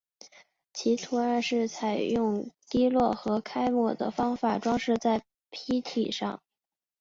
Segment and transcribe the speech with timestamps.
[0.73, 6.41] 其图案是采用滴落和揩抹的方法装饰在坯体上。